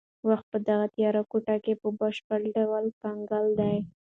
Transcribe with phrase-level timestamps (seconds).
[0.27, 3.77] وخت په دغه تیاره کوټه کې په بشپړ ډول کنګل دی.